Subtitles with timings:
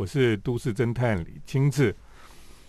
[0.00, 1.94] 我是都市侦探李清志。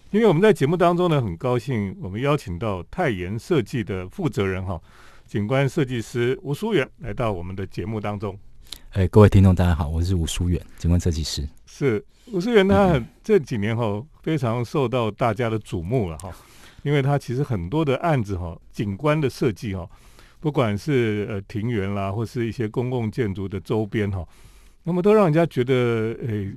[0.09, 4.77] 因为我们在节目当中呢，很高兴我们邀请到泰妍设计的负责人哈，
[5.25, 8.37] 景观设计师吴淑远来到我们的节目当中。
[8.89, 11.47] 哎，各位听众大家好，我是吴淑远，景观设计师。
[11.65, 16.35] 是吴淑远，他很这几年哈非常受到大家的瞩目了哈，
[16.83, 19.89] 因为他其实很多的案子哈，景观的设计哈，
[20.41, 24.27] 不管是呃庭园啦，或是一些公共建筑的周边哈，
[24.83, 25.73] 那么都让人家觉得
[26.27, 26.53] 诶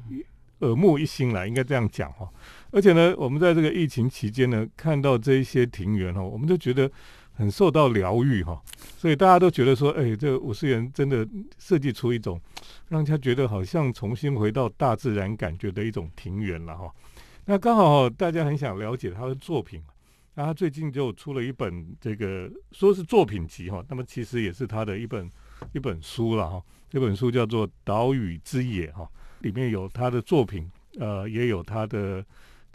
[0.65, 2.29] 耳目一新了，应该这样讲哈。
[2.71, 6.91] 而且呢，我们在这个疫情期间呢，看到这一些庭园哈，我们就觉得
[7.33, 8.61] 很受到疗愈哈。
[8.97, 11.27] 所以大家都觉得说，哎，这个五十元真的
[11.59, 12.41] 设计出一种
[12.89, 16.93] 让人家觉得好像重新回到大自然感觉的一种庭园了哈。
[17.47, 19.83] 那刚好大家很想了解他的作品，
[20.35, 25.31] 那他最近就出了一本这个说是作品集哈，那么其实也是他的一本
[25.73, 26.63] 一本书了哈。
[26.91, 29.09] 这本书叫做《岛屿之野》哈，
[29.45, 32.25] 里面有他的作品，呃，也有他的。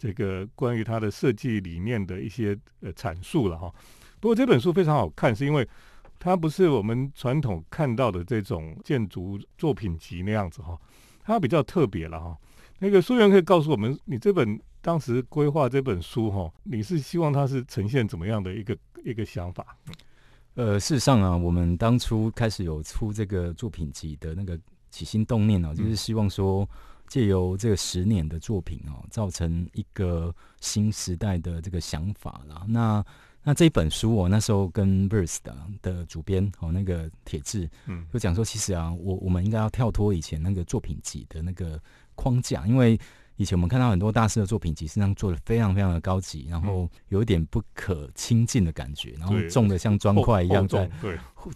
[0.02, 3.70] 这个关于他的设计理念的一些呃阐述了哈，
[4.18, 5.68] 不过这本书非常好看，是因为
[6.18, 10.80] 它不是我们传统看到的这种建筑作品集那样子哈，
[11.22, 12.34] 它比较特别了哈。
[12.78, 18.74] 那个书员可以告诉我们，你这本当时规划这本书哈，你是希望它是呈现怎么样的一个
[19.04, 19.76] 一个想法？
[20.54, 24.58] 呃，事实上啊，我们当初开始有出这个作品集的那个
[24.90, 26.68] 起心动念哦，就是希望说。
[27.08, 32.64] 借由这个十年的作品哦，造成一个新时代的这个想法啦。
[32.68, 33.04] 那
[33.42, 41.82] 那这本书我那时候跟 Verse 的的主编哦，那个铁志，嗯，就讲说，其实啊，我我们应该要跳脱以前那个作品集的那个
[42.14, 42.96] 框架，因为
[43.34, 50.88] 以前我们看到很多大师的作品集，实际上做的非常非常的高级，然后有一点不可亲近的感觉，然后重的像砖块一样在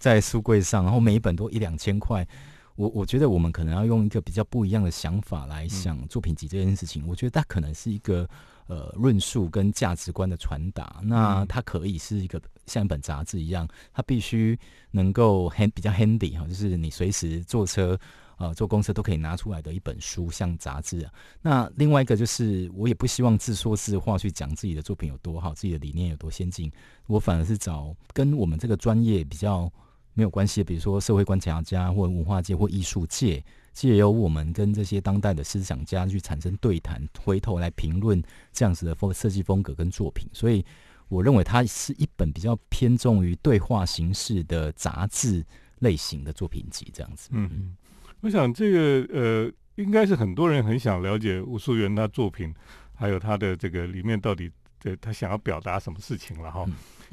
[0.01, 2.27] 在书柜上，然后每一本都一两千块。
[2.75, 7.07] 我我觉得我们可能要用一个比较不一样的想法来想作品集这件事情。
[7.07, 8.27] 我觉得它可能是一个
[8.67, 10.99] 呃论述跟价值观的传达。
[11.03, 14.59] 那它可以是一个像一本杂志一样，它必须
[14.91, 17.97] 能够 hand 比较 handy 哈，就是你随时坐车
[18.37, 21.13] 呃坐公车都可以拿出来的一本书，像杂志啊。
[21.41, 26.69] 那另外一个就是，我也不希望自说自话去讲自己的作品有多好，自己的理念有多先进。
[27.07, 29.71] 我反而是找跟我们这个专业比较。
[30.15, 33.43] 没有关系，比如说社会观察家或文化界或艺术界，
[33.73, 40.25] 借由我们跟这些当代的思想家去产生对谈，回头来评论这样子的风设计风格跟作品。
[40.31, 40.65] 所以，
[41.09, 45.45] 我认为它是一本比较偏重于对话形式的杂志
[45.79, 47.29] 类型的作品集，这样子。
[47.33, 47.75] 嗯嗯，
[48.21, 52.55] 我想这个呃，应该是很多人很想了解吴淑元他作品，
[52.93, 54.49] 还有他的这个里面到底
[54.79, 56.65] 对他想要表达什么事情了哈。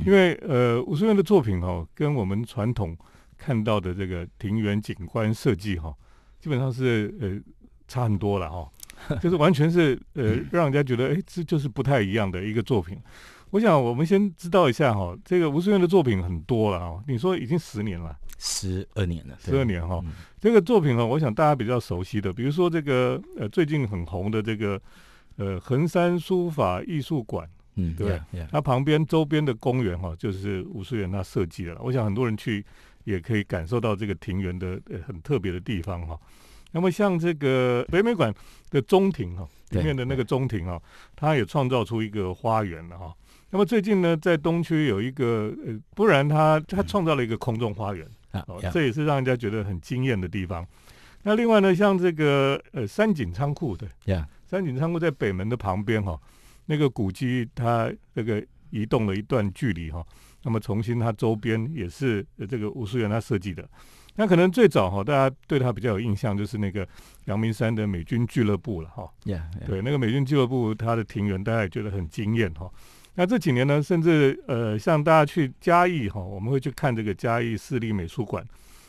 [0.05, 2.97] 因为呃，吴淑元的作品哈，跟我们传统
[3.39, 5.95] 看到的这个庭园景观设计哈，
[6.41, 7.41] 基本上是呃
[7.87, 8.69] 差很多了哈，
[9.23, 12.99] 就是完全是呃让人家觉得哎，这就是不太一样的一个作品。
[13.51, 20.03] 我想我们先知道一下哈，这个吴淑元的作品很多了哈，你说已经十年了，十二年了，十二年哈。
[20.41, 24.81] 这个作品哈，我想大家比较熟悉的，比如说这个呃最近很红的这个
[25.37, 27.49] 呃衡山书法艺术馆。
[27.75, 31.77] 嗯，对，它旁边周边的公园哈，就是吴淑元他设计的。
[31.81, 32.63] 我想很多人去
[33.05, 36.19] 也可以感受到这个庭园的呃很特别的地方哈。
[36.71, 38.33] 那么像这个北美馆
[38.71, 40.81] 的中庭哈，里面的那个中庭啊，
[41.17, 43.15] 它也创造出一个花园了哈。
[43.51, 50.67] 那么最近呢，在东区有一个呃，不然他他创造了一个空中花园啊，这也是让人家觉得很惊艳的地方。
[51.23, 53.89] 那另外呢，像这个呃三井仓库对，
[54.47, 56.19] 三井仓库在北门的旁边哈。
[56.73, 60.03] 那个古迹它这个移动了一段距离哈，
[60.43, 63.69] 那么重新它周边也是这个吴淑元他设计的。
[64.15, 66.89] 那可能最早哈，大家对他比较有印象就是那个
[67.27, 69.07] 阳明山的美军俱乐部了哈。
[69.67, 72.71] 对，那个美军俱乐部它的庭园大家也觉得很惊艳哈。
[73.17, 78.43] 那这几年呢，甚至呃，像大家去嘉义哈，我们会去看这个嘉义市立美术馆，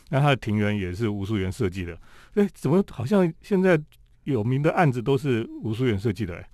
[0.08, 1.98] 那它的庭园也是吴淑元设计的。
[2.36, 3.78] 哎，怎么好像现在
[4.24, 6.34] 有名的案子都是吴淑元设计的？
[6.34, 6.48] 哎。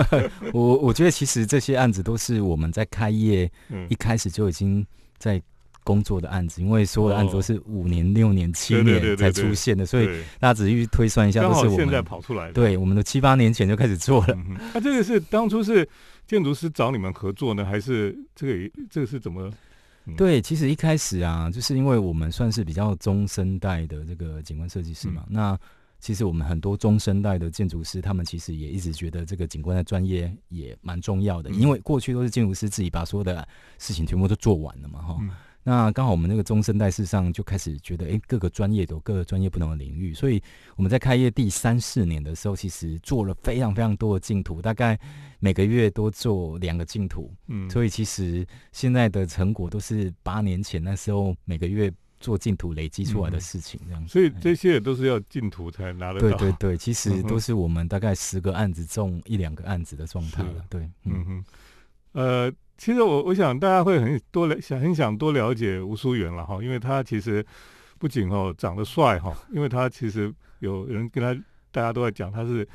[0.52, 3.50] 我我觉得其实这些案子都是我们在开业
[3.88, 4.86] 一开始就已经
[5.18, 5.40] 在
[5.82, 10.06] 工作的案子，因为所有的案子都是五年、六年、七年才出现的，所以
[10.38, 12.52] 大家仔细推算一下，都是我们现在跑出来的。
[12.52, 14.38] 对，我们都七八年前就开始做了。
[14.74, 15.88] 那这个是当初是
[16.26, 19.50] 建筑师找你们合作呢，还是这个这个是怎么？
[20.16, 25.58] 对，其实一开始啊，就是因为我们算是比较中生代的这个景观设计师嘛，那。
[26.00, 33.46] 其实我们很多中生代的建筑师，他们其实也一直觉得这个景观的专业也蛮重要的，因为过去都是建筑师自己把所有的
[33.78, 35.18] 事情全部都做完了嘛，哈。
[35.62, 40.42] 那刚好我们那个中生代事上就开始觉得，哎，各个专业都有各个专业不同的领域，所以
[40.74, 44.98] 我们在开业第三四年的时候，其实做了非常非常多的净土，大概
[45.38, 47.30] 每个月都做两个净土。
[47.48, 54.06] 嗯，所以其实现在的成果都是八年前那时候每个月做净土累积出来的事情，这样。
[54.06, 56.36] 所以这些也都是要净土才拿得到。
[56.38, 60.64] 对对对，其实都是我们大概十个案子中一两个案子的状态了。
[60.68, 61.44] 对，嗯哼，
[62.12, 62.52] 呃。
[62.80, 67.44] 其实我我想大家会很多了想很想多了解吴淑元了哈，因为他其实
[67.98, 71.38] 不仅哦长得帅哈，因为他其实有人跟他
[71.70, 72.66] 大家都在讲他是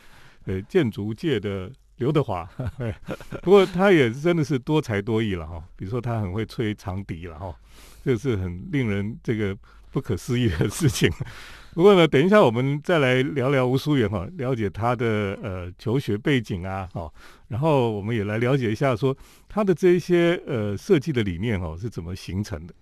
[0.44, 2.48] 呃建筑界的刘德华，
[3.42, 5.64] 不过他也真的是多才多艺了哈。
[5.76, 7.56] 比如说他很会吹长笛了哈，
[8.06, 9.58] 这是很令人这个
[9.90, 11.12] 不可思议的事情。
[11.74, 17.12] 不过呢，等一下我们再来聊聊吴淑媛哈，了解他的呃求学背景啊，哈，
[17.48, 19.18] 然后我们也来了解一下说
[19.50, 22.76] 他的这一些呃设计的理念哈是怎么形成的。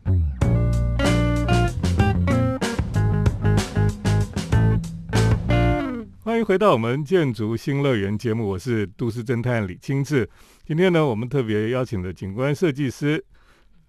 [6.20, 10.30] 欢迎回到我们建筑新乐园节目，我是都市侦探李清志。
[10.66, 13.24] 今天呢，我们特别邀请的景观设计师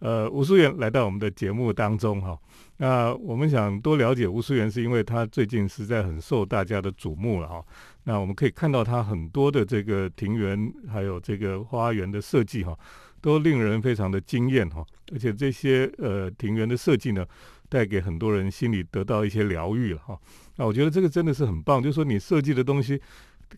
[0.05, 2.39] 呃吴淑媛来到我们的节目当中哈。
[2.77, 7.65] 那我们想多了解吴淑媛，是因为他最近实在很受大家的瞩目了哈。
[8.03, 12.79] 那我们可以看到他很多的这个庭园，还有这个花园的设计哈，
[13.23, 14.85] 都令人非常的惊艳哈。
[15.11, 17.25] 而且这些呃庭园的设计呢，
[17.71, 20.21] 带给很多人心里得到一些疗愈了哈。
[20.57, 23.01] 那我觉得这个真的是很棒，就是说你设计的东西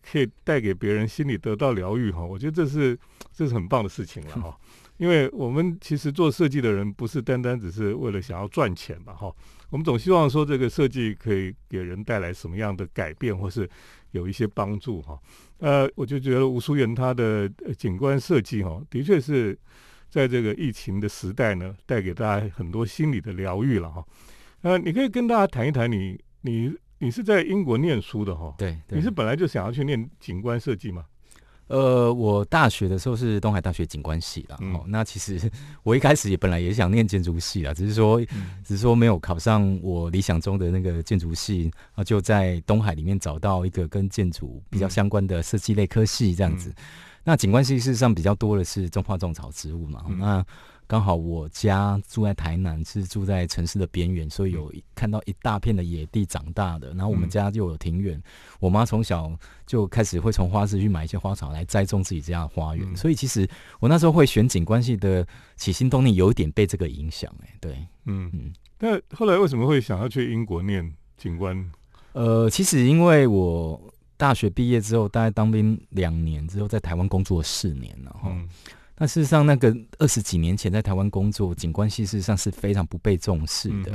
[0.08, 2.24] 可以带给别人心里得到疗愈哈。
[2.24, 2.96] 我觉得这是
[3.32, 4.56] 这是很棒的事情了哈。
[4.98, 9.30] 因为我们其实做设计的人不是单单只是为了想要赚钱嘛，哈，
[9.70, 13.68] 我们总希望说这个设计可以给人带来什么样的改变，或是
[14.12, 15.18] 有一些帮助，哈。
[15.58, 19.58] 呃，我就觉得吴淑媛她的景观设计，哈，的确是
[20.08, 24.04] 在这个疫情的时代呢，带给大家很多心理的疗愈了，哈。
[24.62, 31.04] 呃，你可以跟大家谈一谈，你你你是在英国念书的，哈，对，你是本来就想要去念景观设计吗？
[31.68, 34.56] 呃，我大学的时候是东海大学景观系啦。
[34.74, 35.50] 哦，那其实
[35.82, 38.20] 我一开始也本来也想念建筑系啦，只是说，
[38.64, 46.72] 只是说没有考上我理想中的那个建筑系，啊，就在东海里面找到一个跟建筑比较相关的设计类科系这样子。
[47.24, 50.44] 那景观系事实上比较多的是中花种草植物嘛，那。
[50.88, 56.90] 刚好我家住在台南，是住在城市的边缘，所以有看到一大片的野地长大的。
[56.90, 58.22] 然后我们家就有庭院，
[58.60, 59.32] 我妈从小
[59.66, 62.96] 就开始会从花市去买一些花草来栽种自己家的花园。
[62.96, 63.48] 所以其实
[63.80, 67.34] 我那时候会选景观系的起心动念，有一点被这个影响。
[67.42, 67.72] 哎，对，
[68.04, 68.52] 嗯嗯。
[68.78, 71.68] 那后来为什么会想要去英国念景观？
[72.12, 78.30] 呃，其实因为我大学毕业之后，大概当兵两年之后，在台湾工作四年，然后。
[78.98, 83.92] 那事实上，那个二十几年前在台湾工作，景观系事实上是非常不被重视的。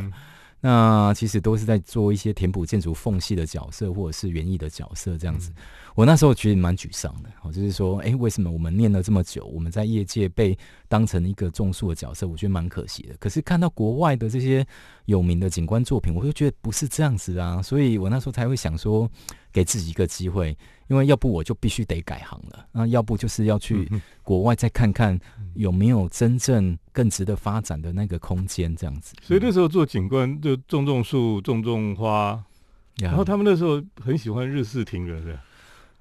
[0.64, 5.52] 那其实都是在做一些填补建筑缝隙的角色，或者是园艺的角色这样子。
[5.96, 10.56] 我那时候觉得蛮沮丧的，我，就是说，哎，为什么我们念了这么久，我们在业界被
[10.88, 13.16] 当成一个种树的角色，我觉得蛮可惜的。
[13.20, 14.64] 可是看到国外的这些
[15.06, 19.10] 有名的景观作品，我就觉得不是这样子啊，所以我那时候才会想说，
[19.52, 20.56] 给自己一个机会，
[20.92, 23.90] 因为要不我就必须得改行了，那要不就是要去
[24.24, 25.18] 国外再看看
[25.54, 29.16] 有没有真正更值得发展的那个空间这样子。
[29.22, 32.44] 所以那时候做景观就种种树、种种花，
[32.98, 35.40] 然后他们那时候很喜欢日式庭园的。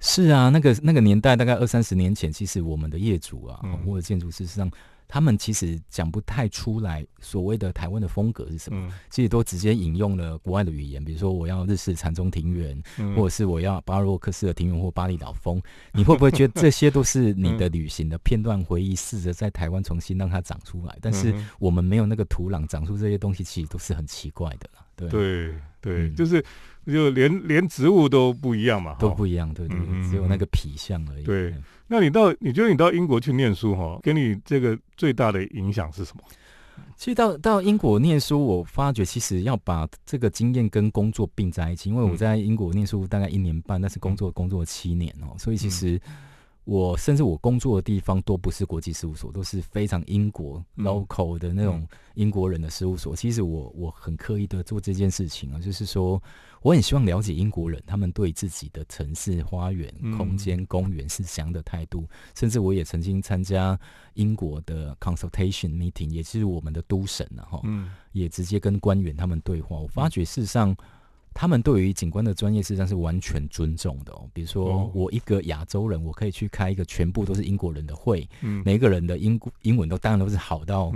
[0.01, 4.69] 是啊，那个那个年代大概二三十年前，其实我们的业主啊，或者建筑师上，
[5.13, 12.81] 他们其实讲不太出来所谓的台湾的风格是什么，其实都直接引用了国外的语言，比如说我要日式禅宗庭园，
[13.13, 20.97] 或者是我要巴洛克式的庭园或巴厘岛风， 你会不会觉得这些都是你的旅行的片段回忆，试着在台湾重新让它长出来？
[21.01, 24.85] 但是我们没有那个土壤长出这些东西，其实都是很奇怪的了。
[24.95, 26.43] 对对对，就是。
[26.83, 29.77] 就连连植物都不一样嘛，都不一样，对对，
[30.09, 31.23] 只有那个皮相而已。
[31.23, 31.53] 对，
[31.87, 36.23] 那你到你觉得你到英国去念书哈，给你这个最大的影响是什么？
[36.97, 46.01] 其实到到英国念书，我发觉其实要把这个经验跟工作并在一起，因为我在英国念书大概一年半，但是工作工作七年哦，所以其实。
[46.63, 53.15] 我甚至我工作的地方都不是国际事务所，都是非常英国 local 的那种英国人的事务所。
[53.15, 56.21] 其实我我很刻意的做这件事情啊，就是说
[56.61, 62.07] 我很希望了解英国人他们对自己的城市、花园、空间、公园是怎样的态度。
[62.35, 63.77] 甚至我也曾经参加
[64.13, 67.59] 英国的 consultation meeting，也就是我们的都审了哈，
[68.11, 69.77] 也直接跟官员他们对话。
[69.77, 70.75] 我发觉事实上。
[71.33, 74.29] 他们对于景观的专业实际上是完全尊重的哦。
[74.33, 78.27] 比如说，我一个亚洲人，我可以去开一个全部都是英国人的会，
[78.63, 80.91] 每一个人的英英文都当然都是好到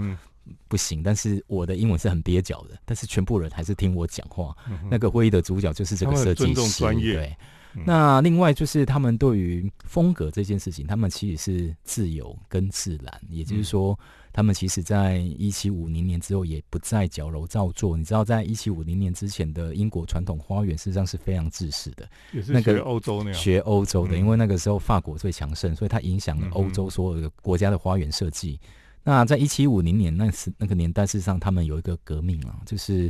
[0.68, 4.56] 不行，但是我的英文是很蹩脚的，但是全部人还是听我讲话。
[4.70, 7.14] 嗯那个会议的主角就是这个设计师，专业。
[7.14, 7.38] 对。
[7.76, 7.84] 嗯。
[7.86, 13.64] 那另外就是他们对于风格这件事情，他们其实是自由跟自然，也就是嗯。
[13.64, 14.00] 说，
[14.36, 17.96] 他们其实在一七五零年之后也不再矫揉造作。
[17.96, 24.20] 你知道，在一七五零年之前的英国传统花园事实上是非常自私的，也是那个学欧洲那样，学欧洲的，嗯。
[24.20, 28.60] 因为那个时候法国最强盛，所以它影响了欧洲所有的国家的花园设计。
[29.06, 33.10] 那在一七五零年那时那个年代，事实上他们有一个革命啊，就是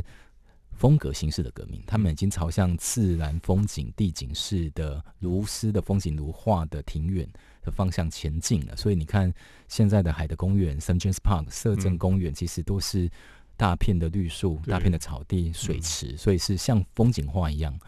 [0.74, 7.28] 风格形式的革命，他们已经朝向自然风景、地景式的如诗的风景如画的庭院
[7.66, 8.74] 的方向前进了。
[8.76, 9.30] 所以你看，
[9.68, 10.98] 现在的海德公园 （St.
[10.98, 13.10] James Park）、摄政嗯公园，其实都是
[13.56, 17.78] 大片的绿树、对大片的草地、水池，所以是像风景画一样。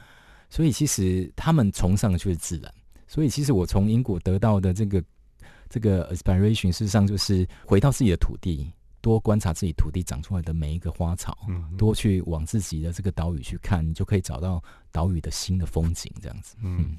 [0.50, 2.75] 所以其实他们崇尚的就是自然。
[3.06, 5.02] 所以其实我从英国得到的这个
[5.70, 8.70] 这个 inspiration，事实上就是回到自己的土地，
[9.00, 16.56] 多观察自己土地长出来的每一个花草，嗯，多去往自己的这个岛屿去看，你就可以找到岛屿的新的风景，这样子。
[16.62, 16.97] 嗯，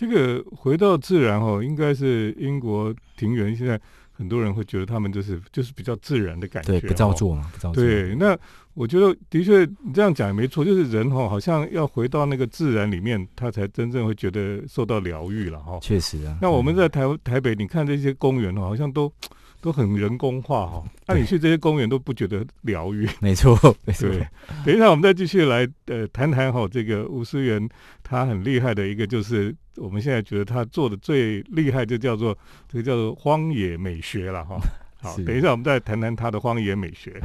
[0.00, 3.78] 这个回到自然哦，应该是英国庭园现在
[4.10, 7.14] 很多人会觉得他们就是就是比较自然的感觉，对，不造哦。
[7.14, 7.84] 作嘛，不造作。
[7.84, 8.34] 对，那
[8.72, 16.38] 我觉得的确你这样讲也没错，就是人哈、好像要回到那个自然里面，他才真正会觉得受到疗愈了哈、确实啊。
[16.40, 19.12] 那我们嗯在台台北，你看这些公园哦，好像都
[19.60, 23.06] 都很人工化哈、那、对你去这些公园都不觉得疗愈？
[23.20, 24.08] 没错，没错。
[24.08, 24.26] 对，
[24.64, 27.68] 等一下我们再继续来呃谈谈哈、这个吴思源
[28.02, 32.36] 他很厉害的一个就是我们现在觉得他做的最厉害就叫做
[32.68, 34.58] 这个叫做荒野美学了哈、
[35.02, 37.20] 好，等一下我们再谈谈他的荒野美学。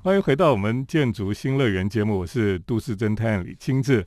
[0.00, 4.06] 欢迎回到我们建筑新乐园节目，我是都市侦探李清志。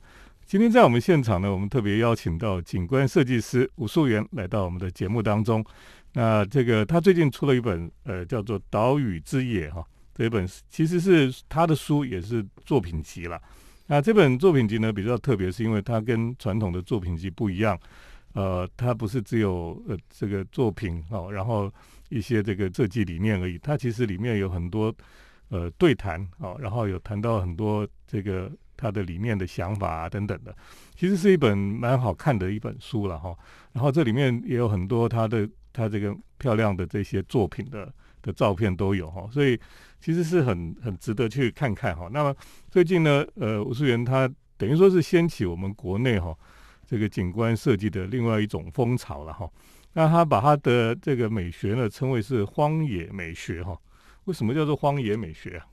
[0.52, 5.64] 今天在我们现场呢，我们特别邀请到景观设计师吴素媛来到我们的节目当中。
[6.12, 9.82] 那这个他最近出了一本呃叫做《岛屿之野》哈，
[10.14, 13.40] 这一本其实是他的书，也是作品集了。
[13.86, 17.80] 那这本作品集呢比较特别，是因为它跟传统的作品集不一样，
[18.34, 21.72] 呃，它不是只有呃这个作品哦，然后
[22.10, 24.94] 一些这个设计理念而已，它其实里面有很多
[25.48, 30.52] 呃对谈哦，然后有谈到很多这个他的里面的想法啊等等的，
[30.96, 33.32] 其实是一本蛮好看的一本书了哈。
[33.72, 39.56] 然后这里面也有很多他的他这个漂亮的这些作品的的照片都有哈，所以
[40.00, 42.08] 其实是很很值得去看看哈。
[42.12, 42.34] 那么
[42.72, 46.36] 最近呢，呃，吴素媛他等于说是掀起我们国内哈
[46.84, 49.48] 这个景观设计的另外一种风潮了哈。
[49.92, 53.78] 那他把他的这个美学呢称为是荒野美学哈。
[54.24, 55.66] 为什么叫做荒野美学啊？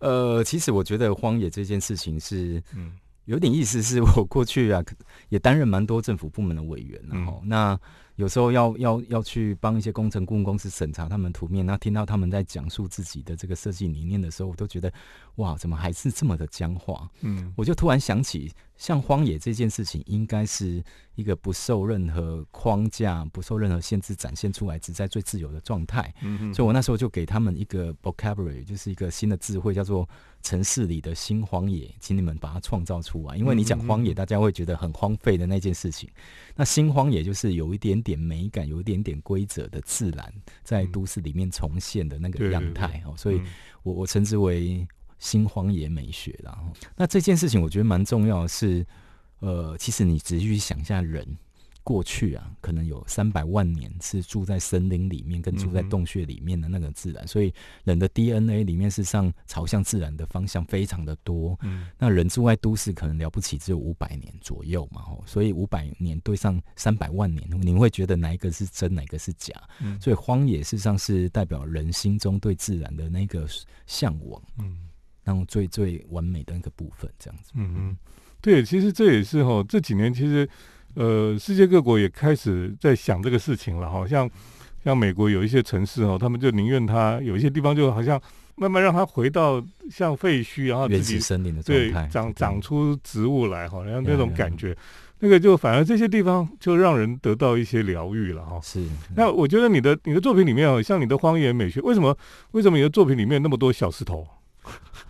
[0.00, 2.92] 呃，其实我觉得荒野这件事情是嗯。
[3.24, 4.82] 有点意思，是我过去啊
[5.28, 7.78] 也担任蛮多政府部门的委员然后、那
[8.16, 14.90] 有时候要要要去帮一些工程顾问公司审查他们图面，那听到他们在讲述自己的这个设计理念的时候，我都觉得
[15.34, 17.06] 哇，怎么还是这么的僵化？
[17.20, 17.52] 嗯。
[17.54, 20.82] 我就突然想起，像荒野这件事情，应该是
[21.16, 26.14] 一个不受任何框架、不受任何限制展现出来，只在最自由的状态。
[26.22, 30.08] 嗯所以我那时候就给他们一个 vocabulary，就是一个新的智慧，叫做
[30.42, 33.36] 城市里的新荒野，请你们把它创造出来。
[33.36, 36.08] 因为你讲荒野，大家会觉得很荒废的那件事情。
[36.54, 40.32] 那新荒野就是有一点点美感，有一点点规则的自然，
[40.62, 43.12] 在都市里面重现的那个样态哦。
[43.16, 43.46] 所以嗯
[43.82, 44.86] 我我称之为
[45.18, 46.52] 新荒野美学啦。
[46.54, 48.86] 然后，那这件事情我觉得蛮重要的是，
[49.40, 51.26] 呃，其实你仔细去想一下人。
[51.84, 57.50] 过去啊，可能有三百万年是住在森林里面，跟住在洞穴里面的那个自然，所以
[57.82, 61.58] 人的 DNA 里面事实上朝向自然的方向非常的多。
[61.62, 69.54] 嗯那人住在都市可能了不起只有五百年左右嘛，吼，所以五百年对上三百万年，你会觉得哪一个是真，哪一个是假？
[69.80, 73.48] 嗯所以荒野事实上是代表人心中对自然的那个
[73.86, 74.87] 向往，嗯
[75.28, 77.52] 然后最最完美的那个部分，这样子。
[77.54, 77.96] 嗯嗯，
[78.40, 80.48] 对，其实这也是哈，这几年其实
[80.94, 84.28] 呃，世界各国也开始在想这个事情了，好像
[84.82, 88.18] 像美国有一些城市哦，他们就宁愿它有一些地方就好像
[88.54, 94.74] 慢慢让它回到像废墟，然后自原己始森林的状对态，长对长出植物来，哈，然后那种感觉，
[95.18, 98.58] 那个就反而这些地方就让人得到一些疗愈了哈。
[98.62, 98.82] 是
[99.14, 102.16] 那我觉得你的你的作品里面哦，像你的荒野美学，为什么
[102.52, 104.26] 为什么你的作品里面那么多小石头？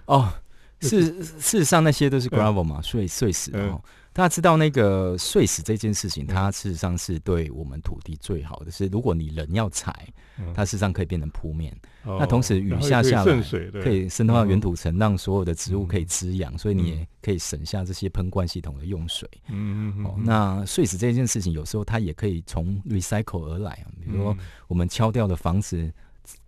[0.08, 0.32] 哦，
[0.80, 3.80] 事事实上那些都是 gravel 嘛，碎碎石哦。
[4.10, 8.70] 大家知道那个碎石这件事情，它事实上是对我们土地最好的。
[8.70, 9.94] 是如果你人要踩，
[10.54, 11.72] 它事实上可以变成铺面。
[12.02, 13.42] 那同时雨下下来，
[13.80, 19.28] 可以渗透到原土层，让所有的植物可以滋养，所以你也可以省下这些喷灌系统的用水。
[19.50, 20.24] 嗯嗯嗯。
[20.24, 24.36] 那碎石这件事情，有时候它也可以从 recycle 而来啊，比如说
[24.66, 25.92] 我们敲掉的房子。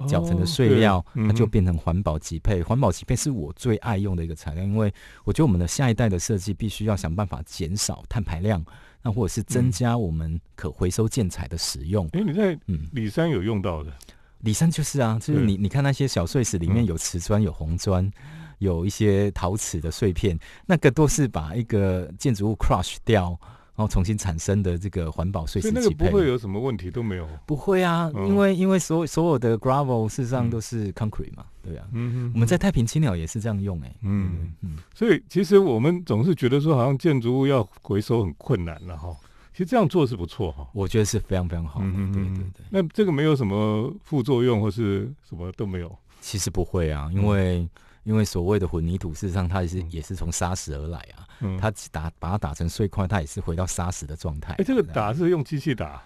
[0.06, 2.62] 搅成的碎料，它就变成环保级配。
[2.62, 4.92] 环保级配是我最爱用的一个材料，因为
[5.24, 8.64] 我觉得我们的下一代的设计必须要想办法减少碳排量，
[9.02, 12.08] 那或者是增加我们可回收建材的使用。
[12.12, 13.92] 哎，你在嗯里山有用到的？
[14.40, 18.10] 里山就是啊，就是你你看那些小碎石里面有瓷砖、有红砖、
[18.58, 23.38] 有一些陶瓷的碎片，那个都是把一个建筑物 crush 掉。
[23.80, 27.26] 然后重新产生的这个环保碎石那个不会有什么问题都没有。
[27.46, 31.86] 不会啊，因为因为所所有的 gravel 事实上都是 concrete 嘛，对啊。
[31.92, 32.30] 嗯嗯。
[32.34, 33.96] 我们在太平青鸟也是这样用哎。
[34.02, 34.76] 嗯嗯。
[34.94, 39.16] 所以其实我们总是觉得说，好像建筑物要回收很困难了哈。
[39.54, 40.68] 其实这样做是不错哈。
[40.74, 41.80] 我觉得是非常非常好。
[41.82, 42.66] 嗯嗯对对对。
[42.68, 45.90] 那这个没有什么副作用或是什么都没有。
[46.20, 47.66] 其实不会啊，因为。
[48.04, 51.26] 因为所谓的混凝土，事实上它也是也是从砂石而来啊。
[51.40, 54.54] 嗯，它打把它打成碎块，它也是回到砂石的状态。
[54.54, 56.02] 哎，这个打是用机器打？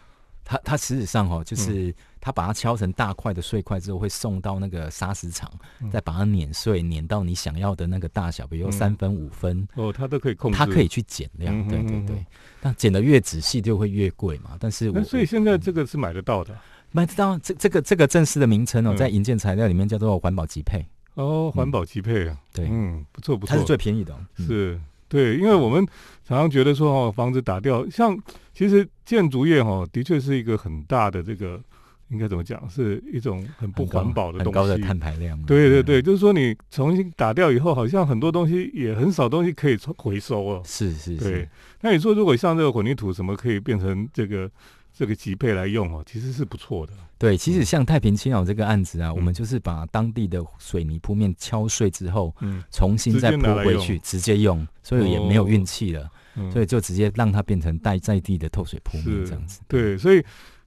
[0.46, 5.50] 它它实质上哦，就是它把它敲成大块的碎块之后，会送到那个砂石场，
[5.90, 9.66] 再把它碾碎，碾到你想要的那个大小，比如三分、五分。
[9.74, 10.58] 哦，它都可以控制。
[10.58, 12.26] 它可以去减量，对对对。
[12.60, 14.56] 但减的越仔细就会越贵嘛。
[14.60, 16.54] 但是，所以现在这个是买得到的。
[16.92, 20.86] 买得到这这个这个正式的名称哦，在银建材料里面叫做环保级配。
[21.14, 24.78] 哦，环保级配啊，对，嗯，不错不错，它是最便宜的，是，
[25.08, 25.86] 对，因为我们
[26.24, 28.18] 常常觉得说哦，房子打掉，像
[28.52, 31.60] 其实建筑业哈，的确是一个很大的这个，
[32.08, 41.48] 应该怎么讲，是一种很不环保的东西，很高的碳排量，对对对，就是说你重新打掉以后，好像很多东西也很少东西可以回收了，是是是，
[41.82, 44.50] 那你说如果像这个混凝土什么可以变成这个？
[44.96, 46.92] 这个级配来用哦，其实是不错的。
[47.18, 56.08] 对，其实像太平青鸟这个案子啊，我们就是把当地的水泥铺面敲碎之后，嗯，重新再铺回去，直接用，所以也没有运气了，
[56.52, 59.60] 所以就直接让它变成带在地的透水铺面这样子。
[59.66, 60.22] 对，所以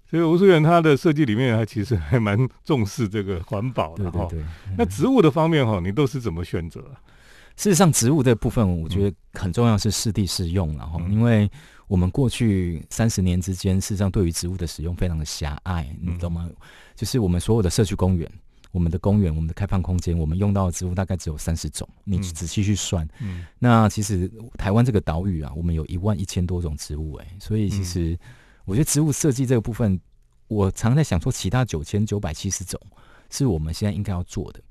[0.10, 4.27] 所以吴淑媛他的设计里面，他其实还蛮重视这个环保的哈。
[4.77, 6.81] 那植物的方面哈，你都是怎么选择？
[7.55, 11.50] 事实上，植物这部分我觉得很重要，是适地适用，然后因为。
[11.88, 16.50] 我们过去三十年之间，事实上对于植物的使用非常的狭隘，你懂吗？
[16.95, 18.30] 就是我们所有的社区公园、
[18.71, 21.88] 我们的公园、我们的开放空间，我们用到的植物大概只有三十种。
[22.04, 23.08] 你仔细去算，
[23.58, 28.17] 那其实台湾这个岛屿啊，我们有一万一千多种植物，哎，所以其实
[28.65, 30.00] 我觉得植物设计这个部分，
[30.47, 32.80] 我常在想说，其他九千九百七十种。
[33.30, 34.62] 是我们现在应该要做的。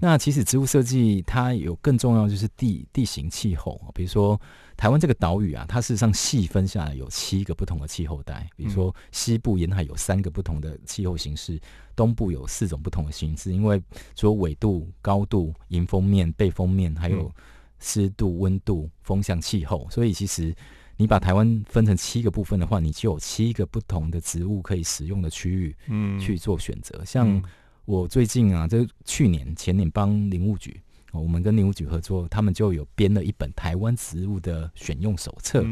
[0.00, 4.40] 那其实植物设计它有更重要就是地地形气候比如说
[4.84, 8.46] 台湾这个岛屿啊，它事实上细分下来有七个不同的气候带。
[8.54, 11.58] 比如说西部沿海有三个不同的气候形式，
[11.96, 13.50] 东部有四种不同的形式。
[13.50, 13.82] 因为
[14.14, 17.32] 除了纬度、高度、迎风面、背风面，还有
[17.78, 20.54] 湿度、温度、风向、气候，所以其实
[20.98, 27.02] 你把台湾分成七个部分的话，你就有七个不同的植物可以使用的区域，嗯，去做选择。
[27.06, 27.42] 像
[27.86, 30.78] 我最近啊，这去年前年帮林务局，
[31.20, 35.64] 我们跟林务局合作，他们就有编了一本台湾植物的选用手册。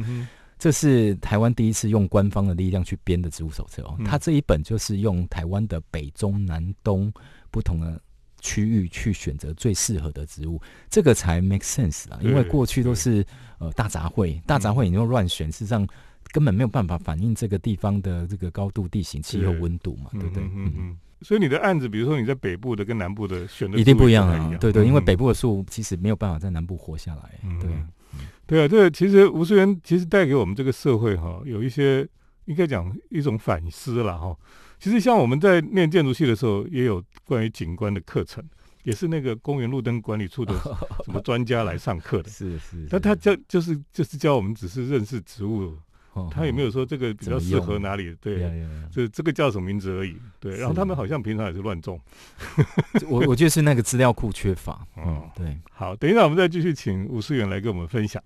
[0.58, 3.98] 这是台湾第一次用官方的力量去编的植物手册哦。
[4.04, 7.12] 它这一本就是用台湾的北中南东
[7.50, 8.00] 不同的
[8.40, 12.18] 区域去选择最适合的植物，这个才 make sense 啊。
[12.22, 13.26] 因为过去都是
[13.58, 15.84] 呃大杂烩，大杂烩你又乱选，事实上
[16.30, 20.44] 根本没有办法反映这个地方的这个高度、地形、气候、温度嘛，对不对？
[20.44, 20.98] 嗯嗯。
[21.22, 27.70] 所以你的案子，比如说你在北部的跟南部的选的一定不一样啊，对对，因为北部的树其实没有办法在南部活下来，对，
[28.46, 32.06] 对啊，这个其实吴思源其实带给我们这个社会哈，有一些
[32.46, 34.36] 应该讲一种反思了哈。
[34.78, 38.42] 其实像我们在念建筑系的时候，也有关于景观的课程，
[38.82, 40.52] 也是那个公园路灯管理处的
[41.04, 45.72] 什么专家来上课的，是是，但他教就是就是教我们只是认识植物。
[46.30, 50.56] 他也没有说这个比较适合哪里，对，就这个叫什么名字而已，对。
[50.56, 51.98] 然后他们好像平常也是乱种，
[53.08, 55.58] 我我觉得是那个资料库缺乏，嗯，对。
[55.70, 58.22] 好，等一下我们再继续请吴思远来跟我们分享。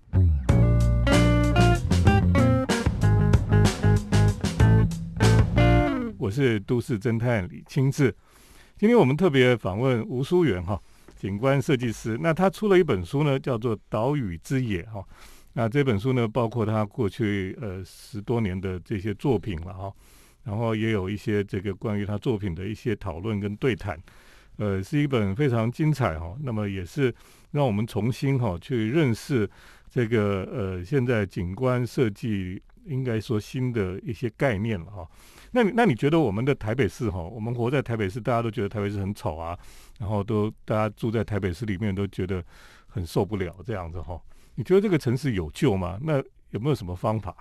[6.17, 8.13] 我是都市侦探李清志，
[8.77, 10.77] 今天我们特别访问吴淑媛哈，
[11.15, 12.17] 景观设计师。
[12.19, 15.01] 那他出了一本书呢，叫做《岛屿之野》哈。
[15.59, 19.91] 那这本书呢，包括他过去呃十多年的这些作品了哈，
[20.43, 23.99] 然后也有一些这个关于他作品的一些讨论跟对谈，
[24.57, 26.37] 呃，是一本非常精彩哈。
[26.43, 27.11] 那么也是
[27.49, 29.49] 让我们重新哈去认识
[29.89, 35.09] 这个呃现在景观设计应该说新的一些概念了哈。
[35.53, 39.57] 那你那你觉得我们的台北市哈，我们活在台北市，大家都觉得台北市很丑啊，
[39.97, 42.45] 然后都大家住在台北市里面都觉得
[42.85, 44.21] 很受不了这样子哈。
[44.57, 45.99] 你觉得这个城市有救吗？
[46.01, 46.17] 那
[46.49, 47.35] 有没有什么方法？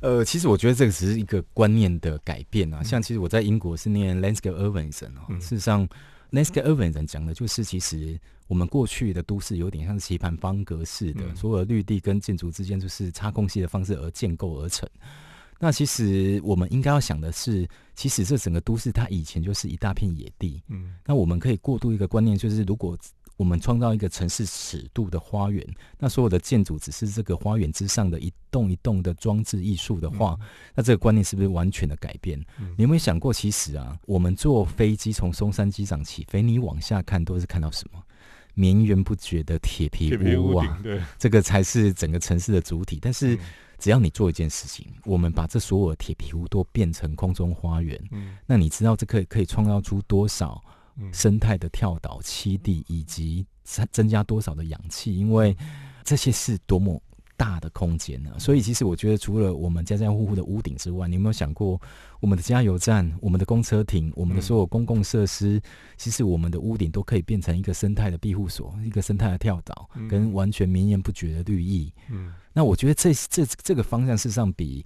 [0.00, 2.82] 呃，其实我觉得这个只是一个观念的改变啊。
[2.82, 5.86] 像其实我在英国是念 landscape urbanism 哦，事实上
[6.32, 14.88] landscape urbanism 讲的就是其实我们过去的都市有点像棋盘方格式的，所有的绿地跟建筑之间就是插空隙的方式而建构而成。
[15.60, 20.62] 那其实我们应该要想的是，其实这整个都市它以前就是一大片野地。
[20.68, 22.98] 嗯，那我们可以过渡一个观念，就是如果
[23.36, 25.66] 我们创造一个城市尺度的花园，
[25.98, 30.38] 那所有的建筑只是这个花园之上的一栋一栋的装置艺术的话，
[30.74, 32.38] 那这个观念是不是完全的改变？
[32.76, 38.00] 你有没有想过，其实啊，我们坐飞机从松山机场起飞，你往下看都是看到什么？
[38.56, 43.00] 绵延不绝的铁皮屋啊，对，这个才是整个城市的主体。
[43.02, 43.36] 但是
[43.80, 50.62] 只要你做一件事情，我们把这所有的铁皮屋都变成空中花园，嗯，那你知道这可以可以创造出多少？
[51.12, 55.18] 生态的跳岛栖地，以及增增加多少的氧气？
[55.18, 55.56] 因为
[56.02, 57.00] 这些是多么
[57.36, 58.30] 大的空间呢？
[58.38, 61.80] 所以，其实我觉得，除了我们家家户户的屋顶之外，你有没有想过，
[62.20, 65.60] 我们的加油站、我们的公车亭、我们的所有公共设施，
[65.96, 71.92] 其实我们的屋顶都可以变成一个生态的庇护所，一个生态的跳岛，跟完全绵延不绝的绿意。
[72.10, 74.84] 嗯，那我觉得这这这个方向，事实上比。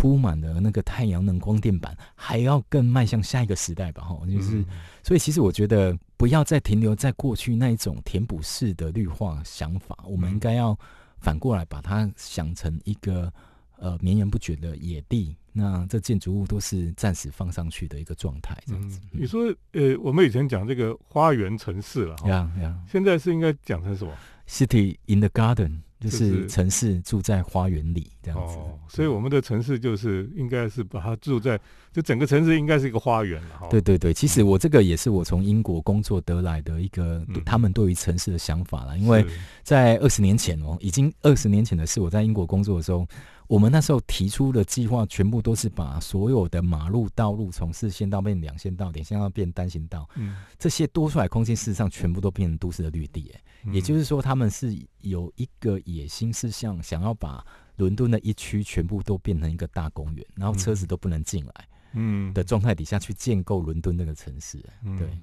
[0.00, 4.02] 铺满了那个太阳能光电板，还要更迈向下一个时代吧？
[4.02, 4.64] 哈，就是，
[5.02, 10.74] 所以其实我觉得不要再停留在过去那一种填补式的绿化想法，我们应该要
[11.18, 13.30] 反过来把它想成一个
[13.76, 15.36] 呃绵延不绝的野地。
[15.52, 18.98] 那这建筑物都是暂时放上去的一个状态，这样子。
[19.10, 24.10] 你说，呃，我们以前讲这个花园城市了，呀呀，现在是应该讲成什么
[24.48, 25.80] ？City in the garden。
[26.00, 28.56] 就是城市住在花园里这样子，
[28.88, 31.60] 所以我们的城市就是应该是把它住在，
[31.92, 33.68] 就整个城市应该是一个花园了。
[33.70, 38.96] 对对对，其实我这个也是我从英国工作得来的一个他们对于城市的想法了。
[38.96, 39.24] 因为
[39.62, 43.06] 在二十年前哦，已经二十年前的事，我在英国工作的时候。
[43.50, 50.08] 我们那时候提出的计划，全部都是把所有的马路道路从四线道变两线道，两线道变单行道。
[50.14, 53.28] 嗯，这些多出来空间，事实上全部都变成都市的绿地。
[53.34, 64.64] 哎，也就是说，他们是有一个野心，是想想要把伦敦的一区全部都变成一个大公园，然后车子都不能进来，嗯的状态底下去建构伦敦那个城市。
[64.96, 65.18] 对，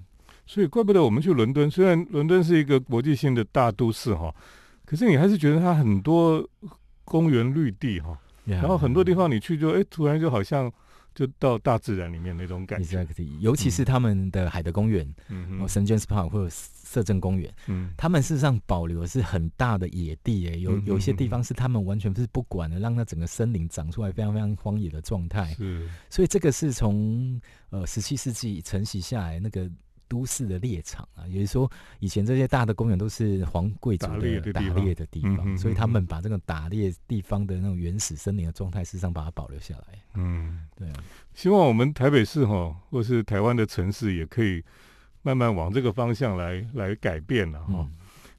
[0.46, 4.36] 所以怪不得我们去伦敦，虽然伦敦是一个国际性的大都市哈，
[4.84, 6.46] 可是你还是觉得它很多。
[7.08, 10.72] 公园绿地哈，然后很多地方你去就哎，突然就好像
[11.16, 13.08] 就到大自然里面那种感觉。
[13.40, 15.60] 尤其是他们的海德公园，嗯。
[15.60, 25.54] 嗯，圣 James Park 或者摄政公园，嗯，他们事实上保留的是很大的野地，哎，有有一些地方是他们完全是不管的，让那整个森林长出来非常非常荒野的状态。
[25.56, 29.70] 是，所以这个是从呃十七世纪承袭下来那个。
[30.08, 40.02] 都市的猎场啊，也就是说，以前这些大的公园都是皇贵族的打猎的地方，所以他们把这个打猎地方的那种原始森林的状态，事实上把它保留下来。
[40.16, 40.96] 嗯，对啊。
[41.34, 44.64] 希望我们台北市哈，或是台湾的城市，也可以
[45.22, 47.88] 慢慢往这个方向来来改变了哈。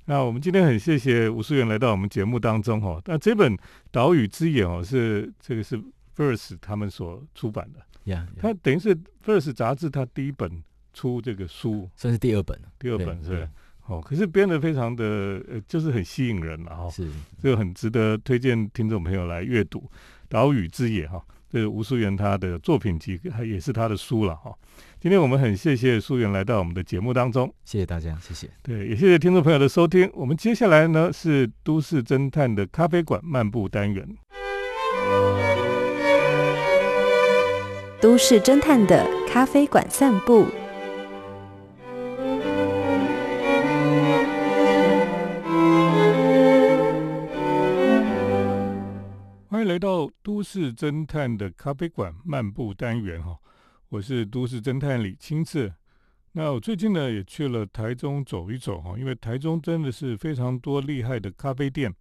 [0.07, 3.01] 那我们今天很谢谢吴淑媛来到我们节目当中哈。
[3.05, 3.55] 那这本
[3.91, 5.79] 《岛屿之眼》哦，是这个是
[6.17, 10.63] First 他们所出版的，呀，它等于是 First 杂志它第一本。
[10.93, 11.89] 出这个书。
[11.97, 13.49] 算是第二本第二本是。
[13.87, 17.09] 哦，可是编的非常的呃，就是很吸引人了哈，是
[17.43, 19.79] 这个很值得推荐听众朋友来阅读
[20.29, 24.55] 《岛屿之野》哈，这是吴淑媛他的作品集，还也是他的书了哈。
[25.01, 30.11] 今天我们很谢谢淑媛来到我们的节目当中，谢谢大家，谢谢，对，也谢谢听众朋友的收听。
[30.13, 34.07] 我们接下来呢是都市侦探的咖啡馆漫步单元，
[38.03, 40.47] 都市侦探的咖啡馆散步。
[49.79, 53.39] 来到都市侦探的咖啡馆漫步单元哈，
[53.91, 55.73] 我是都市侦探李清志。
[56.33, 61.95] 那我最近呢也去了台中走一走哈，因为台中真的是非常多厉害的咖啡店，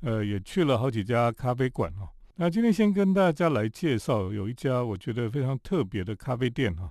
[0.00, 2.10] 呃，也去了好几家咖啡馆哈。
[2.34, 6.90] 那今天先跟大家来介绍有一家我觉得非常特别的咖啡店哈。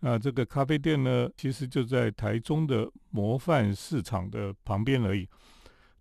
[0.00, 5.28] 那这个咖啡店呢，其实就在台中的模范市场的旁边而已。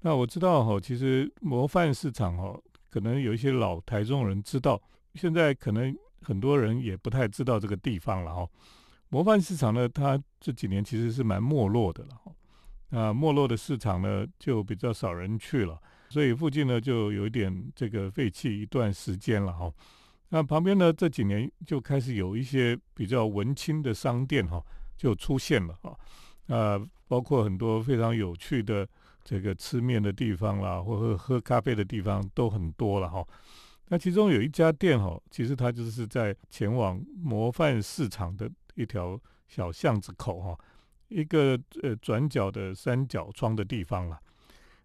[0.02, 2.60] 那我知道哈，其实模范市场哈。
[2.90, 4.82] 可能有一些老台中人知道，
[5.16, 8.48] 现在可能很多人也不太知道这个地方了哈。
[9.10, 12.32] 模范市场呢，它这几年其实是蛮没落的了哈。
[12.90, 15.78] 啊，没落的市场呢就比较少人去了，
[16.10, 19.70] 所以附近呢就有一点这个废弃一段时间了哈。
[20.30, 24.64] 那旁边呢这几年就开始有一些比较文青的商店哈
[24.96, 26.00] 就出现了哈，
[26.48, 28.88] 啊，包括很多非常有趣的
[29.28, 33.22] 这个吃面的地方啦，或者喝咖啡的地方都很多了哈。
[33.90, 40.58] 那其中有一家店哈，其实它就是在前往模范市场的一条小巷子口哈，
[41.10, 44.18] 一个呃转角的三角窗的地方了。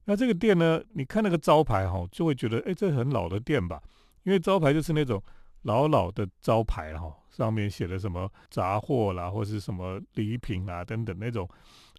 [0.07, 3.81] 那这个店呢，你看那个招牌哈，就会觉得哎，这很老的店吧？
[4.25, 5.23] 因为招牌就是那种
[5.63, 11.49] 老老的招牌哈，上面写的什么杂货啦，或是什么礼品啊等等那种，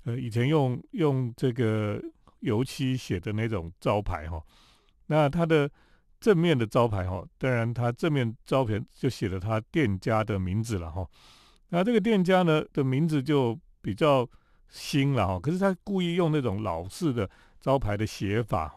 [0.04, 2.02] 呃，以前用用这个
[2.44, 4.42] 油漆写的那种招牌哈。
[5.08, 5.70] 那它的
[6.20, 11.06] 正面的招牌哈，当然它正面招牌就写了他店家的名字了哈。
[11.70, 14.26] 那这个店家呢的名字就比较
[14.70, 17.30] 新了哈，可是他故意用那种老式的
[17.60, 18.74] 招牌的写法。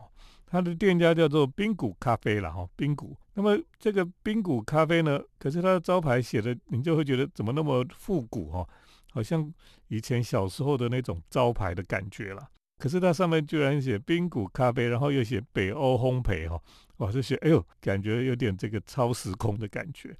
[0.49, 3.17] 他的店家叫做冰谷咖啡了哈，冰谷。
[3.35, 8.67] 那么这个冰谷咖啡呢，可是它的招牌写的，你就会觉得怎么那么复古哈，
[9.11, 9.53] 好像
[9.89, 12.49] 以前小时候的那种招牌的感觉了。
[12.79, 16.61] 可是它上面居然写冰谷咖啡，然后又写北欧烘焙哈。
[16.99, 20.15] 哇，这些哎呦，感觉有点这个超时空的感觉。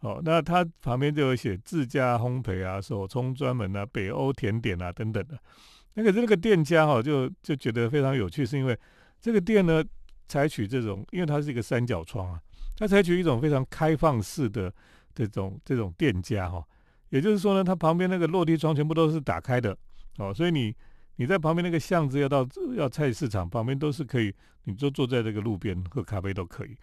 [0.00, 5.38] 哦，那它旁边就有写自家烘焙啊、手冲专门啊、北欧甜点啊等等的。
[5.94, 8.76] 那个这个店家哈，就就觉得非常有趣，是因为
[9.20, 9.84] 这个店呢，
[10.26, 12.40] 采取这种，因为它是一个三角窗啊，
[12.76, 14.72] 它采取一种非常开放式的
[15.14, 16.64] 这种这种店家哈。
[17.10, 19.76] 也就是说呢，它旁边那个落地窗全部都是打开的
[20.18, 20.74] 哦，所以你。
[21.20, 26.74] 你在旁边那个巷子要到要菜市场旁边都是可以，你就坐在这个路边喝咖啡都可以，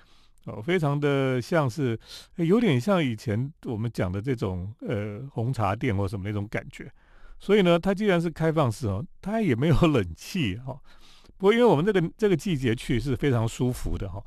[0.45, 1.99] 哦，非常的像是，
[2.35, 6.87] 有点像以前我们讲的这种呃红茶店或什么那种感觉。
[7.39, 10.79] 所以呢，它既然是开放式哦，它也没有冷气哈。
[11.39, 14.23] 不过因为我们这个这个季节去是非常舒服的哈，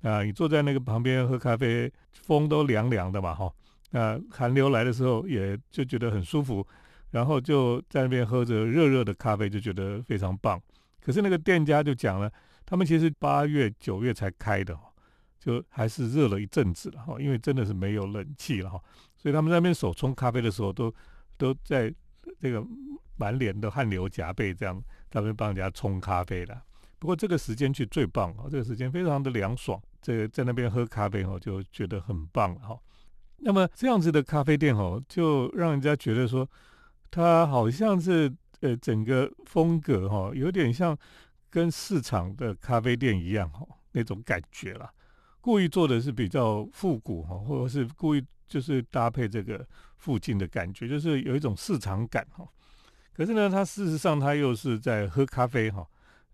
[0.00, 1.92] 啊，你坐在那个旁边喝咖啡，
[2.22, 3.52] 风都凉凉的嘛哈，
[3.92, 6.66] 啊，寒流来的时候也就觉得很舒服。
[7.10, 10.60] 然后就在那边喝着热热的咖啡，就觉得非常棒。
[11.00, 12.30] 可是那个店家就讲了，
[12.64, 14.78] 他们其实八月九月才开的，
[15.38, 18.80] 就还是热了一阵子了哈，因为真的是没有冷气了哈，
[19.16, 20.94] 所以他们在那边手冲咖啡的时候，都
[21.36, 21.92] 都在
[22.38, 22.62] 这个
[23.16, 24.78] 满脸的汗流浃背这样，
[25.10, 26.56] 在那边帮人家冲咖啡的。
[26.98, 32.78] 不过这个时间去最棒哦，这个时间非常的凉爽，这个在那边喝咖啡哦，就觉得很棒哈。
[33.38, 36.48] 那么这样子的咖啡店哦，就让人家觉得说。
[37.10, 40.96] 它好像是呃整个风格哈，有点像
[41.48, 44.90] 跟市场的咖啡店一样哈那种感觉啦。
[45.40, 52.46] 故意做的是比较复古哈，或者是故意就是搭配这个附近的感觉，就是有一种市场感哈。
[53.12, 55.86] 可是呢，它事实上它又是在喝咖啡哈，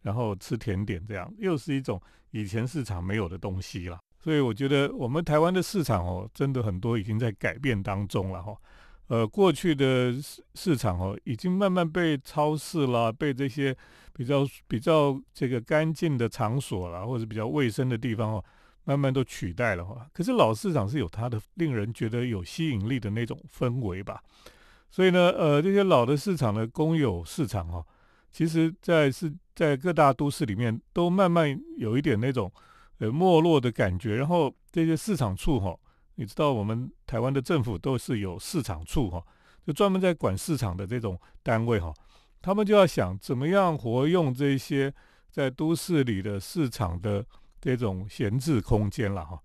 [0.03, 2.01] 然后吃甜点这样，又是一种
[2.33, 3.99] 以前市场没有的东西了。
[4.19, 8.57] 所以我觉得我们台湾的市场哦，真的很多已经在改变当中了哈。
[9.09, 13.77] 呃，过去的市市场哦，已经慢慢被超市啦，被这些
[14.13, 18.45] 比较比较这个干净的场所啦，或者比较卫生的地方哦，
[18.83, 20.05] 慢慢都取代了哈。
[20.13, 24.21] 可是老市场是有它的令人觉得有吸引力的那种氛围吧。
[24.91, 27.87] 所以呢，呃，这些老的市场的公有市场哦，
[28.33, 32.51] 其实在是在各大都市里面都慢慢有一点那种
[32.99, 34.17] 呃没落的感觉。
[34.17, 35.79] 然后这些市场处哈。
[36.17, 39.25] 你知道我们台湾的政府都是有市场处哈，
[39.67, 41.95] 就专门在管市场的这种单位哈，
[42.43, 44.93] 他们就要想怎么样活用这些
[45.31, 47.25] 在都市里的市场的
[47.61, 49.41] 这种闲置空间了哈。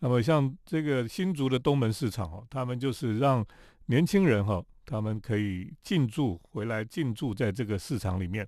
[0.00, 3.44] 那么像这个新竹的东门市场哦，他们就是让
[3.86, 8.46] 年轻人哈，他们可以进驻回来进驻在这个市场里面。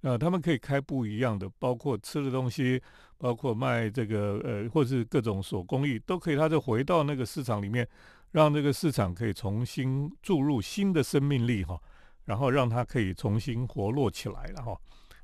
[0.00, 2.80] 那，他们可以开不一样的，包括吃的东西，
[3.18, 6.36] 包括卖这个呃，或是各种手工艺都可以。
[6.36, 7.86] 他就回到那个市场里面，
[8.30, 11.78] 让这个市场可以重新注入新的生命力哈，
[12.24, 14.78] 然后让它可以重新活络起来了哈。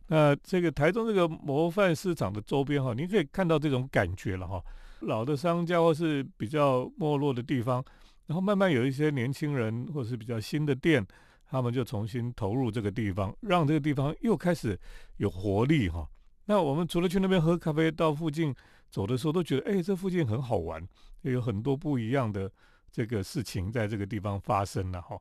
[0.08, 4.62] 那这个台中这个模范市场的周边哈，你可以看到这种感觉了哈。
[5.00, 7.82] 老的商家或是比较没落的地方，
[8.26, 11.06] 然后慢慢有一些年轻人或是比较新的店。
[11.46, 14.76] 他们就重新投入这个地方，让这个地方又开始
[15.18, 16.04] 有活力哈。
[16.46, 18.54] 那我们除了去那边喝咖啡，到附近
[18.90, 20.86] 走的时候都觉得，哎，这附近很好玩，
[21.22, 22.50] 有很多不一样的
[22.90, 25.18] 这个事情在这个地方发生了哈。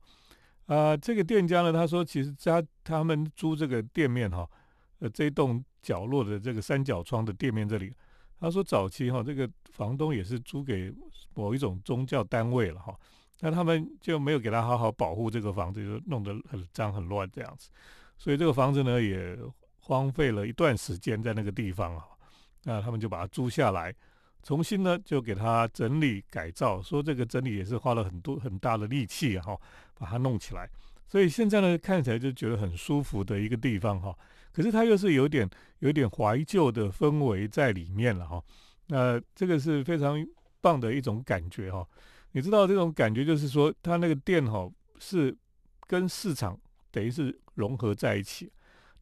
[0.65, 4.49] 啊，这个店家呢，他说其实他他们租这个店面哈，
[4.99, 7.93] 呃，这栋角落的这个三角窗的店面这里，
[8.39, 10.93] 他说早期哈，这个房东也是租给
[11.33, 12.93] 某一种宗教单位了哈。
[13.41, 17.69] 那他们就没有给他好好保护这个房子，就弄得很脏很乱这样子。
[18.17, 19.38] 所以这个房子呢也
[19.83, 22.05] 荒废了一段时间在那个地方啊。
[22.63, 23.93] 那他们就把它租下来，
[24.41, 29.59] 重新呢就给它整理改造，说这个整理也是花了很多很大的力气哈，
[29.93, 30.69] 把它弄起来。
[31.07, 34.17] 所以现在呢看起来就觉得很舒服的一个地方哈。
[34.53, 38.41] 可是它又是有点有点怀旧的氛围在里面了哈。
[38.87, 40.25] 那这个是非常
[40.61, 41.85] 棒的一种感觉哈。
[42.31, 45.35] 你知道这种感觉就是说，它那个店哈是
[45.87, 46.57] 跟市场
[46.91, 48.51] 等于是融合在一起。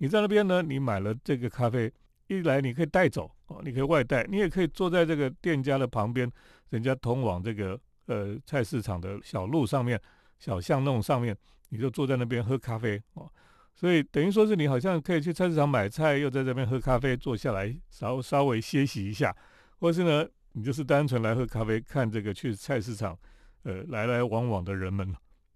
[0.01, 1.93] 你在那边呢，你买了这个咖啡，
[2.25, 6.27] 一来你可以带走哦，你可以外带，你也可以坐在这个店家的旁边，
[6.71, 10.01] 人家通往这个呃菜市场的小路上面、
[10.39, 11.37] 小巷弄上面，
[11.69, 13.31] 你就坐在那边喝咖啡哦。
[13.75, 19.35] 所以等于说是你好像可以去菜市场买菜，又在这边喝咖啡，坐下来稍稍微歇息一下，
[19.79, 20.27] 或是呢。
[20.53, 23.17] 你就是单纯来喝咖啡，看这个去菜市场，
[23.63, 25.15] 呃，来来往往的人们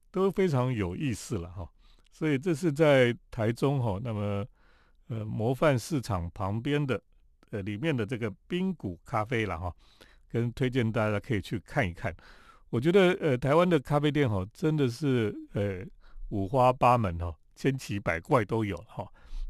[0.10, 1.69] 都非常有意思了哈。
[2.15, 4.45] 所以这是在台中哈，那么
[5.10, 7.01] 呃模范市场旁边的
[7.49, 9.75] 呃里面的这个冰谷咖啡了哈，
[10.30, 12.15] 跟推荐大家可以去看一看。
[12.69, 15.86] 我觉得呃台湾的咖啡店哈真的是呃
[16.30, 19.06] 五花八门哈，千奇百怪都有哈。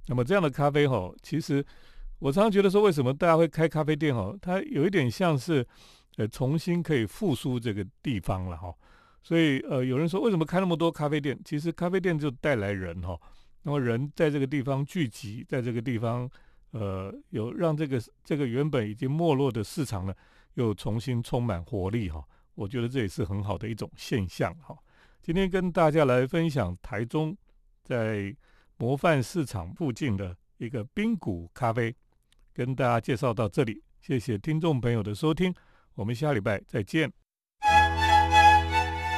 [0.08, 1.64] 那么这样的咖啡哈，其实。
[2.18, 4.16] 我常常觉得说，为什么大家会开咖啡店？
[4.16, 5.64] 哈，它有一点像是，
[6.16, 8.74] 呃，重新可以复苏这个地方了哈。
[9.26, 11.36] 所以，呃，有人说，为什么开那么多咖啡店？
[11.44, 13.20] 其实，咖啡店就带来人哈。
[13.64, 16.30] 那么，人在这个地方聚集，在这个地方，
[16.70, 20.14] 呃，有让这个这个原本已经没落的市场呢，
[20.54, 22.24] 又重新充满活力哈。
[22.54, 24.78] 我觉得这也是很好的一种现象哈。
[25.24, 27.36] 今天跟大家来分享台中
[27.84, 28.32] 在
[28.78, 31.96] 模范市场附近的一个冰谷咖啡。
[32.54, 35.52] 跟大家介绍到这里，谢谢听众朋友的收听，
[35.96, 37.25] 我们下礼拜再见。